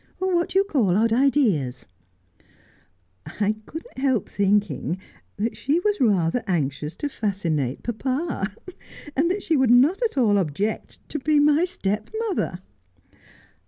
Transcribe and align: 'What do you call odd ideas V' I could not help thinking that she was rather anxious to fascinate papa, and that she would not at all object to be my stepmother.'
'What 0.17 0.49
do 0.49 0.57
you 0.57 0.63
call 0.65 0.97
odd 0.97 1.13
ideas 1.13 1.85
V' 2.39 2.45
I 3.49 3.55
could 3.67 3.85
not 3.85 3.99
help 3.99 4.27
thinking 4.27 4.97
that 5.37 5.55
she 5.55 5.79
was 5.79 6.01
rather 6.01 6.43
anxious 6.47 6.95
to 6.95 7.07
fascinate 7.07 7.83
papa, 7.83 8.51
and 9.15 9.29
that 9.29 9.43
she 9.43 9.55
would 9.55 9.69
not 9.69 10.01
at 10.01 10.17
all 10.17 10.39
object 10.39 10.97
to 11.09 11.19
be 11.19 11.39
my 11.39 11.65
stepmother.' 11.65 12.61